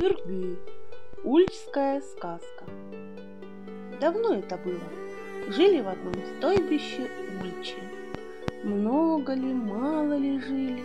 Иргы. 0.00 0.56
Ульчская 1.24 2.00
сказка. 2.00 2.64
Давно 4.00 4.34
это 4.34 4.56
было. 4.56 4.80
Жили 5.48 5.82
в 5.82 5.88
одном 5.88 6.14
стойбище 6.38 7.10
Ульчи. 7.42 7.76
Много 8.64 9.34
ли, 9.34 9.52
мало 9.52 10.16
ли 10.16 10.40
жили, 10.40 10.82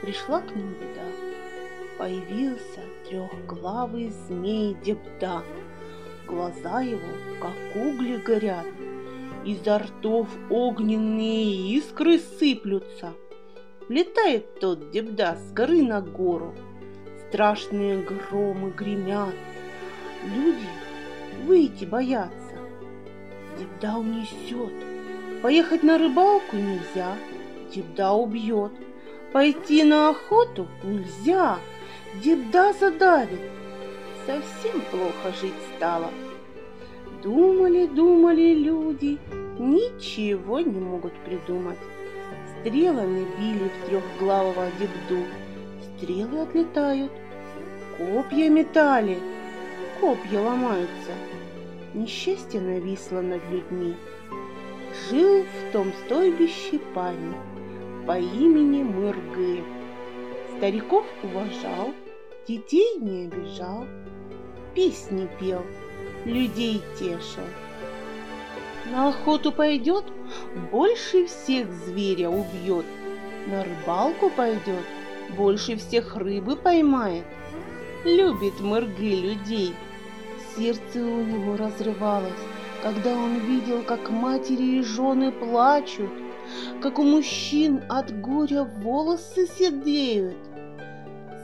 пришла 0.00 0.40
к 0.40 0.56
ним 0.56 0.70
беда. 0.80 1.02
Появился 1.98 2.80
трехглавый 3.06 4.08
змей 4.08 4.74
Дебда. 4.82 5.42
Глаза 6.26 6.80
его, 6.80 7.12
как 7.42 7.76
угли, 7.76 8.16
горят, 8.16 8.66
изо 9.44 9.78
ртов 9.78 10.28
огненные 10.48 11.76
искры 11.76 12.18
сыплются. 12.18 13.12
Летает 13.90 14.58
тот 14.58 14.90
Дебда 14.90 15.36
с 15.36 15.52
горы 15.52 15.82
на 15.82 16.00
гору, 16.00 16.54
страшные 17.34 17.98
громы 17.98 18.70
гремят. 18.70 19.34
Люди 20.22 20.68
выйти 21.44 21.84
боятся. 21.84 22.32
Дебда 23.58 23.98
унесет. 23.98 24.72
Поехать 25.42 25.82
на 25.82 25.98
рыбалку 25.98 26.54
нельзя, 26.54 27.16
Дебда 27.74 28.12
убьет. 28.12 28.70
Пойти 29.32 29.82
на 29.82 30.10
охоту 30.10 30.68
нельзя, 30.84 31.58
Дебда 32.22 32.72
задавит. 32.72 33.40
Совсем 34.26 34.80
плохо 34.92 35.36
жить 35.40 35.54
стало. 35.76 36.10
Думали, 37.20 37.86
думали 37.86 38.54
люди, 38.54 39.18
ничего 39.58 40.60
не 40.60 40.78
могут 40.78 41.12
придумать. 41.24 41.78
Стрелами 42.60 43.26
били 43.38 43.70
в 43.70 43.86
трехглавого 43.88 44.68
дебду, 44.78 45.24
стрелы 45.96 46.42
отлетают, 46.42 47.10
Копья 47.96 48.50
метали, 48.50 49.20
копья 50.00 50.40
ломаются. 50.40 51.12
Несчастье 51.94 52.60
нависло 52.60 53.20
над 53.20 53.40
людьми. 53.52 53.94
Жил 55.08 55.44
в 55.44 55.72
том 55.72 55.92
стойбище 56.04 56.80
парень 56.92 57.36
по 58.04 58.18
имени 58.18 58.82
Мыргы. 58.82 59.62
Стариков 60.56 61.06
уважал, 61.22 61.94
детей 62.48 62.98
не 62.98 63.26
обижал, 63.26 63.86
песни 64.74 65.28
пел, 65.38 65.62
людей 66.24 66.82
тешил. 66.98 67.46
На 68.90 69.10
охоту 69.10 69.52
пойдет, 69.52 70.04
больше 70.72 71.26
всех 71.26 71.72
зверя 71.72 72.28
убьет. 72.28 72.86
На 73.46 73.62
рыбалку 73.62 74.30
пойдет, 74.30 74.84
больше 75.36 75.76
всех 75.76 76.16
рыбы 76.16 76.56
поймает– 76.56 77.24
любит 78.04 78.60
Мыргы 78.60 79.14
людей. 79.14 79.74
Сердце 80.56 81.00
у 81.00 81.22
него 81.22 81.56
разрывалось, 81.56 82.32
когда 82.82 83.14
он 83.14 83.38
видел, 83.38 83.82
как 83.82 84.10
матери 84.10 84.78
и 84.78 84.82
жены 84.82 85.32
плачут, 85.32 86.10
как 86.80 86.98
у 86.98 87.02
мужчин 87.02 87.82
от 87.88 88.20
горя 88.20 88.64
волосы 88.64 89.46
седеют. 89.46 90.36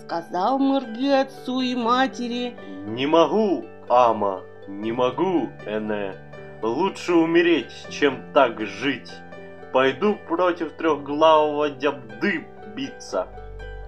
Сказал 0.02 0.58
Мырги 0.58 1.08
отцу 1.08 1.60
и 1.60 1.74
матери, 1.74 2.56
«Не 2.86 3.06
могу, 3.06 3.64
Ама, 3.88 4.42
не 4.66 4.92
могу, 4.92 5.48
Эне. 5.66 6.14
Лучше 6.62 7.14
умереть, 7.14 7.72
чем 7.90 8.20
так 8.34 8.60
жить. 8.60 9.10
Пойду 9.72 10.16
против 10.28 10.72
трехглавого 10.72 11.70
дябды 11.70 12.46
биться». 12.76 13.28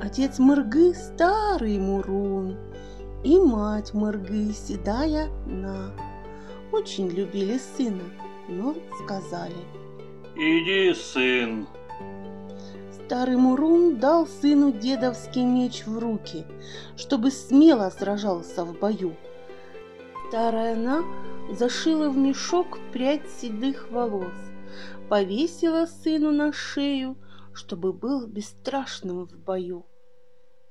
Отец 0.05 0.41
Мыргы 0.41 0.95
старый 0.95 1.79
Мурун, 1.79 2.57
и 3.23 3.39
мать 3.39 3.95
Мыргы 3.95 4.53
седая 4.53 5.29
на. 5.47 5.93
Очень 6.73 7.09
любили 7.09 7.57
сына, 7.77 8.03
но 8.49 8.75
сказали. 8.99 9.55
Иди, 10.35 10.93
сын. 10.93 11.69
Старый 12.91 13.37
Мурун 13.37 13.99
дал 14.01 14.27
сыну 14.27 14.73
дедовский 14.73 15.45
меч 15.45 15.87
в 15.87 15.97
руки, 16.01 16.47
чтобы 16.97 17.31
смело 17.31 17.89
сражался 17.97 18.65
в 18.65 18.77
бою. 18.77 19.15
Старая 20.29 20.75
на 20.75 21.05
зашила 21.53 22.09
в 22.09 22.17
мешок 22.17 22.81
прядь 22.93 23.31
седых 23.41 23.89
волос, 23.93 24.35
повесила 25.09 25.87
сыну 25.87 26.33
на 26.33 26.53
шею, 26.53 27.17
чтобы 27.55 27.93
был 27.93 28.27
бесстрашным 28.27 29.27
в 29.27 29.39
бою. 29.39 29.87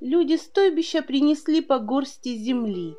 Люди 0.02 0.36
стойбища 0.36 1.04
принесли 1.04 1.62
по 1.62 1.78
горсти 1.78 2.36
земли, 2.36 2.98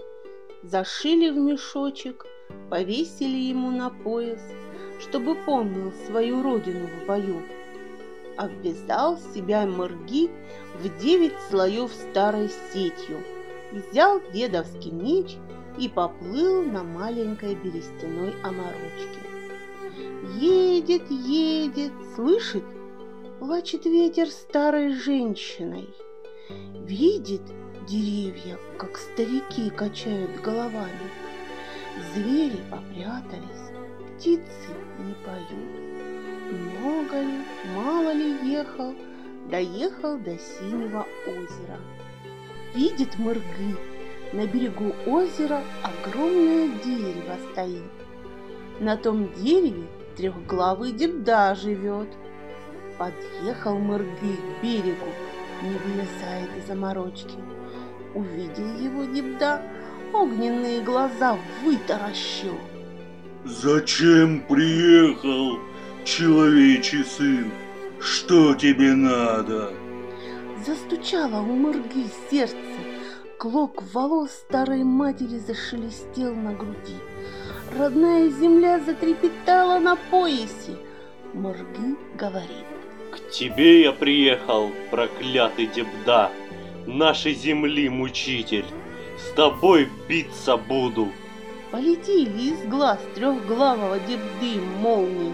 зашили 0.62 1.30
в 1.30 1.36
мешочек, 1.36 2.24
повесили 2.70 3.38
ему 3.38 3.72
на 3.72 3.90
пояс, 3.90 4.40
чтобы 5.00 5.34
помнил 5.34 5.92
свою 6.06 6.44
родину 6.44 6.86
в 6.86 7.06
бою. 7.08 7.42
Обвязал 8.36 9.18
себя 9.34 9.66
морги 9.66 10.30
в 10.80 11.00
девять 11.02 11.34
слоев 11.50 11.90
старой 11.92 12.48
сетью, 12.72 13.18
взял 13.72 14.20
дедовский 14.32 14.92
меч 14.92 15.34
и 15.80 15.88
поплыл 15.88 16.62
на 16.62 16.84
маленькой 16.84 17.56
берестяной 17.56 18.32
оморочке. 18.44 19.18
Едет, 20.38 21.10
едет, 21.10 21.92
слышит, 22.14 22.64
плачет 23.40 23.86
ветер 23.86 24.28
старой 24.28 24.92
женщиной– 24.92 25.88
Видит 26.48 27.42
деревья, 27.86 28.58
как 28.76 28.96
старики 28.96 29.70
качают 29.70 30.40
головами. 30.40 31.10
Звери 32.12 32.58
попрятались, 32.70 33.70
птицы 34.16 34.72
не 34.98 35.14
поют. 35.24 35.92
Много 36.50 37.20
ли, 37.20 37.44
мало 37.74 38.12
ли 38.12 38.50
ехал, 38.50 38.94
доехал 39.50 40.18
до 40.18 40.36
синего 40.38 41.06
озера. 41.26 41.78
Видит 42.74 43.18
Мыргы, 43.18 43.76
на 44.32 44.46
берегу 44.46 44.94
озера 45.06 45.62
огромное 45.82 46.68
дерево 46.82 47.36
стоит. 47.52 47.92
На 48.80 48.96
том 48.96 49.32
дереве 49.34 49.86
трехглавый 50.16 50.92
дебда 50.92 51.54
живет. 51.54 52.08
Подъехал 52.98 53.78
Мыргы 53.78 54.08
к 54.36 54.62
берегу, 54.62 55.06
не 55.62 55.78
вылезает 55.78 56.50
из 56.58 56.66
заморочки. 56.66 57.36
Увидел 58.14 58.66
его 58.78 59.04
Дебда, 59.04 59.62
огненные 60.12 60.82
глаза 60.82 61.38
вытаращил. 61.64 62.58
«Зачем 63.44 64.42
приехал, 64.42 65.58
человечий 66.04 67.04
сын? 67.04 67.50
Что 68.00 68.54
тебе 68.54 68.94
надо?» 68.94 69.72
Застучало 70.64 71.40
у 71.40 71.54
Мырги 71.54 72.06
сердце. 72.30 72.56
Клок 73.38 73.82
волос 73.92 74.30
старой 74.30 74.84
матери 74.84 75.38
зашелестел 75.38 76.34
на 76.34 76.52
груди. 76.52 76.96
Родная 77.76 78.28
земля 78.28 78.78
затрепетала 78.78 79.80
на 79.80 79.96
поясе. 79.96 80.76
Мырги 81.34 81.96
говорит. 82.16 82.81
Тебе 83.32 83.80
я 83.84 83.92
приехал, 83.92 84.70
проклятый 84.90 85.66
Дебда, 85.66 86.30
нашей 86.86 87.32
земли 87.32 87.88
мучитель. 87.88 88.66
С 89.18 89.34
тобой 89.34 89.88
биться 90.06 90.58
буду. 90.58 91.08
Полетели 91.70 92.52
из 92.52 92.62
глаз 92.66 93.00
трехглавого 93.14 93.98
Дебды 94.00 94.60
молнии, 94.80 95.32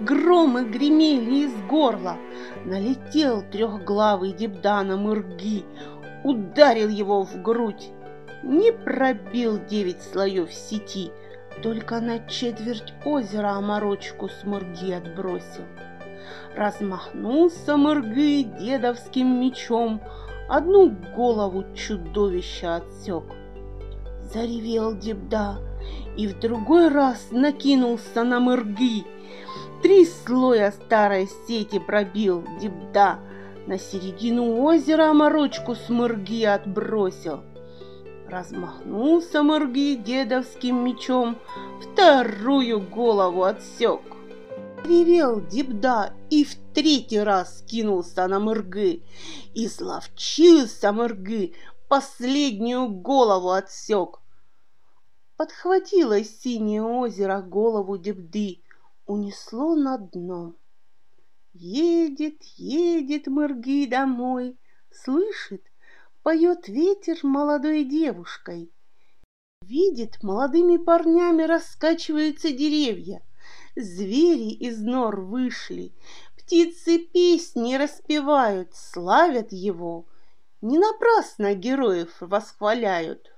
Громы 0.00 0.64
гремели 0.64 1.44
из 1.46 1.54
горла. 1.68 2.16
Налетел 2.64 3.44
трехглавый 3.52 4.32
Дебда 4.32 4.82
на 4.82 4.96
Мырги, 4.96 5.64
Ударил 6.24 6.88
его 6.88 7.22
в 7.22 7.40
грудь. 7.40 7.90
Не 8.42 8.72
пробил 8.72 9.64
девять 9.64 10.02
слоев 10.02 10.52
сети, 10.52 11.12
Только 11.62 12.00
на 12.00 12.18
четверть 12.26 12.92
озера 13.04 13.50
оморочку 13.52 14.28
с 14.28 14.42
Мырги 14.42 14.90
отбросил. 14.90 15.62
Размахнулся 16.56 17.76
Мыргы 17.76 18.42
дедовским 18.42 19.40
мечом, 19.40 20.00
Одну 20.48 20.90
голову 21.14 21.64
чудовища 21.74 22.76
отсек. 22.76 23.24
Заревел 24.32 24.96
Дебда 24.96 25.58
и 26.16 26.26
в 26.26 26.38
другой 26.40 26.88
раз 26.88 27.28
накинулся 27.30 28.24
на 28.24 28.40
Мырги. 28.40 29.04
Три 29.82 30.04
слоя 30.06 30.72
старой 30.72 31.28
сети 31.46 31.78
пробил 31.78 32.44
Дебда, 32.60 33.18
На 33.66 33.78
середину 33.78 34.62
озера 34.62 35.12
морочку 35.12 35.74
с 35.74 35.88
Мырги 35.88 36.44
отбросил. 36.44 37.42
Размахнулся 38.28 39.42
Мырги 39.42 39.94
дедовским 39.94 40.84
мечом, 40.84 41.36
Вторую 41.80 42.80
голову 42.80 43.44
отсек. 43.44 44.00
Ревел 44.84 45.40
Дебда 45.40 46.14
и 46.30 46.44
в 46.44 46.54
третий 46.72 47.20
раз 47.20 47.62
кинулся 47.66 48.26
на 48.26 48.38
Мыргы. 48.38 49.02
Изловчился 49.54 50.92
Мыргы, 50.92 51.54
последнюю 51.88 52.88
голову 52.88 53.50
отсек. 53.50 54.20
Подхватило 55.36 56.22
синее 56.24 56.82
озеро 56.82 57.42
голову 57.42 57.98
Дебды, 57.98 58.62
унесло 59.06 59.74
на 59.74 59.98
дно. 59.98 60.54
Едет, 61.52 62.42
едет 62.56 63.26
Мырги 63.26 63.86
домой, 63.86 64.58
слышит, 64.90 65.64
поет 66.22 66.68
ветер 66.68 67.18
молодой 67.22 67.84
девушкой. 67.84 68.72
Видит, 69.62 70.22
молодыми 70.22 70.76
парнями 70.76 71.42
раскачиваются 71.42 72.52
деревья, 72.52 73.22
звери 73.76 74.50
из 74.50 74.80
нор 74.80 75.20
вышли, 75.20 75.92
птицы 76.36 76.98
песни 76.98 77.74
распевают, 77.76 78.74
славят 78.74 79.52
его. 79.52 80.06
Не 80.60 80.78
напрасно 80.78 81.54
героев 81.54 82.10
восхваляют. 82.20 83.32